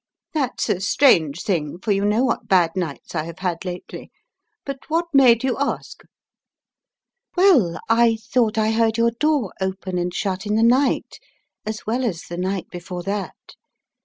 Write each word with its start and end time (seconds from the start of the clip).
That's 0.33 0.67
a 0.67 0.81
strange 0.81 1.43
thing, 1.43 1.77
for 1.77 1.91
you 1.91 2.05
know 2.05 2.23
what 2.23 2.47
bad 2.47 2.71
nights 2.75 3.13
I 3.13 3.23
have 3.25 3.37
had 3.37 3.63
lately. 3.63 4.09
But 4.65 4.79
what 4.89 5.05
made 5.13 5.43
you 5.43 5.55
ask?" 5.59 6.01
"Well, 7.37 7.79
I 7.87 8.15
thought 8.15 8.57
I 8.57 8.71
heard 8.71 8.97
your 8.97 9.11
door 9.11 9.53
open 9.61 9.99
and 9.99 10.11
shut 10.11 10.47
in 10.47 10.55
the 10.55 10.63
night, 10.63 11.19
as 11.67 11.85
well 11.85 12.03
as 12.03 12.23
the 12.23 12.37
night 12.37 12.65
before 12.71 13.03
that. 13.03 13.35